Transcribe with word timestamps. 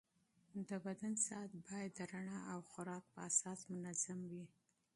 د 0.67 0.69
بدن 0.85 1.13
ساعت 1.25 1.51
باید 1.67 1.91
د 1.97 1.99
رڼا 2.11 2.39
او 2.53 2.59
خوراک 2.69 3.03
په 3.13 3.19
اساس 3.29 3.59
منظم 3.73 4.19
وي. 4.31 4.45